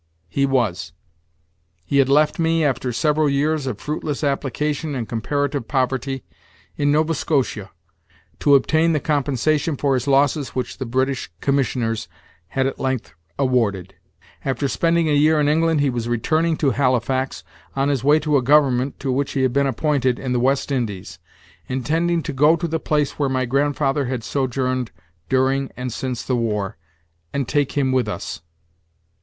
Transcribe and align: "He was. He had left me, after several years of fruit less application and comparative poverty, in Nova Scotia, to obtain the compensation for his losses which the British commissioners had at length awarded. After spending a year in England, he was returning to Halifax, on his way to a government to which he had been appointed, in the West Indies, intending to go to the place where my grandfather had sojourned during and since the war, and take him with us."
"He 0.29 0.47
was. 0.47 0.93
He 1.85 1.99
had 1.99 2.09
left 2.09 2.39
me, 2.39 2.65
after 2.65 2.91
several 2.91 3.29
years 3.29 3.67
of 3.67 3.77
fruit 3.79 4.03
less 4.03 4.23
application 4.23 4.95
and 4.95 5.07
comparative 5.07 5.67
poverty, 5.67 6.23
in 6.75 6.91
Nova 6.91 7.13
Scotia, 7.13 7.69
to 8.39 8.55
obtain 8.55 8.93
the 8.93 8.99
compensation 8.99 9.77
for 9.77 9.93
his 9.93 10.07
losses 10.07 10.55
which 10.55 10.79
the 10.79 10.87
British 10.87 11.29
commissioners 11.39 12.07
had 12.47 12.65
at 12.65 12.79
length 12.79 13.13
awarded. 13.37 13.93
After 14.43 14.67
spending 14.67 15.07
a 15.07 15.11
year 15.11 15.39
in 15.39 15.47
England, 15.47 15.81
he 15.81 15.91
was 15.91 16.09
returning 16.09 16.57
to 16.57 16.71
Halifax, 16.71 17.43
on 17.75 17.89
his 17.89 18.03
way 18.03 18.17
to 18.21 18.37
a 18.37 18.41
government 18.41 18.99
to 19.01 19.11
which 19.11 19.33
he 19.33 19.43
had 19.43 19.53
been 19.53 19.67
appointed, 19.67 20.17
in 20.17 20.33
the 20.33 20.39
West 20.39 20.71
Indies, 20.71 21.19
intending 21.67 22.23
to 22.23 22.33
go 22.33 22.55
to 22.55 22.67
the 22.67 22.79
place 22.79 23.19
where 23.19 23.29
my 23.29 23.45
grandfather 23.45 24.05
had 24.05 24.23
sojourned 24.23 24.89
during 25.29 25.69
and 25.77 25.93
since 25.93 26.23
the 26.23 26.35
war, 26.35 26.75
and 27.31 27.47
take 27.47 27.73
him 27.73 27.91
with 27.91 28.07
us." 28.07 28.41